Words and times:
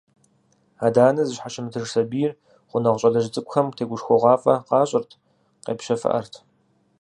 Адэ-анэ 0.85 1.21
зыщхьэщымытыж 1.27 1.85
сэбийр, 1.93 2.31
гъунэгъу 2.69 2.99
щалэжь 3.01 3.29
цӏыкӏухэм 3.33 3.67
тегушхуэгъуафӏэ 3.75 4.55
къащӏырт, 4.67 5.11
къепщэфыӏэрт. 5.65 6.33